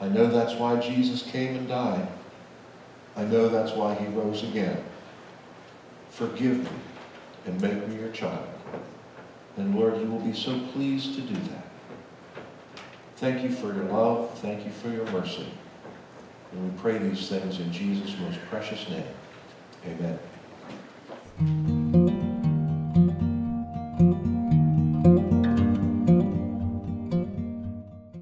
[0.00, 2.08] I know that's why Jesus came and died.
[3.16, 4.82] I know that's why he rose again.
[6.10, 6.70] Forgive me
[7.46, 8.48] and make me your child.
[9.56, 11.64] And Lord, you will be so pleased to do that.
[13.16, 14.36] Thank you for your love.
[14.40, 15.46] Thank you for your mercy.
[16.52, 19.06] And we pray these things in Jesus' most precious name.
[21.38, 21.83] Amen.